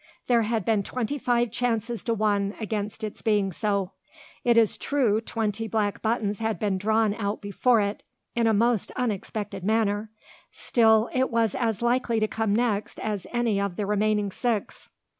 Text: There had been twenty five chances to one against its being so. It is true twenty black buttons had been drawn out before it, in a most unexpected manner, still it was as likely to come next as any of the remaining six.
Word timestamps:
There 0.25 0.41
had 0.41 0.65
been 0.65 0.81
twenty 0.81 1.19
five 1.19 1.51
chances 1.51 2.03
to 2.05 2.15
one 2.15 2.55
against 2.59 3.03
its 3.03 3.21
being 3.21 3.51
so. 3.51 3.91
It 4.43 4.57
is 4.57 4.75
true 4.75 5.21
twenty 5.21 5.67
black 5.67 6.01
buttons 6.01 6.39
had 6.39 6.57
been 6.57 6.79
drawn 6.79 7.13
out 7.13 7.39
before 7.39 7.79
it, 7.81 8.01
in 8.35 8.47
a 8.47 8.51
most 8.53 8.91
unexpected 8.95 9.63
manner, 9.63 10.09
still 10.51 11.07
it 11.13 11.29
was 11.29 11.53
as 11.53 11.83
likely 11.83 12.19
to 12.19 12.27
come 12.27 12.51
next 12.55 12.99
as 12.99 13.27
any 13.31 13.61
of 13.61 13.75
the 13.75 13.85
remaining 13.85 14.31
six. 14.31 14.89